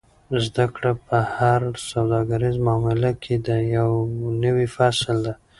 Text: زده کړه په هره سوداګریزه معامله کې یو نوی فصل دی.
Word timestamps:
زده 0.45 0.65
کړه 0.75 0.91
په 1.07 1.17
هره 1.33 1.69
سوداګریزه 1.91 2.61
معامله 2.65 3.11
کې 3.23 3.35
یو 3.77 3.91
نوی 4.43 4.67
فصل 4.75 5.17
دی. 5.25 5.33